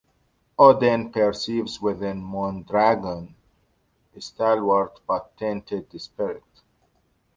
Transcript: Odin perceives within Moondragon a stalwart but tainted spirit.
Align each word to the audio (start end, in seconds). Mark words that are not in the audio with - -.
Odin 0.57 1.11
perceives 1.11 1.79
within 1.79 2.23
Moondragon 2.25 3.35
a 4.15 4.19
stalwart 4.21 4.99
but 5.05 5.37
tainted 5.37 5.85
spirit. 6.01 6.41